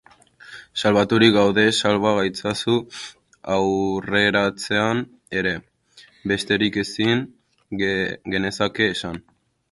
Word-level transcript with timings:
Salbaturik 0.81 1.31
gaude, 1.33 1.63
salba 1.79 2.13
gaitzazu 2.19 2.77
aurrerantzean 3.55 5.03
ere! 5.41 5.51
Besterik 6.33 6.79
ezin 6.85 7.21
genezake 8.37 8.89
esan. 8.95 9.21